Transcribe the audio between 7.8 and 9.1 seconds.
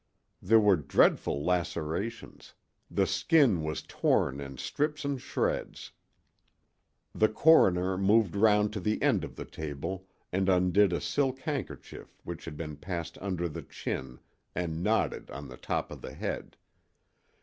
moved round to the